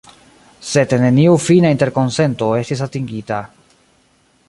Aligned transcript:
Sed 0.69 0.95
neniu 1.03 1.35
fina 1.49 1.73
interkonsento 1.75 2.51
estis 2.63 2.85
atingita. 2.89 3.43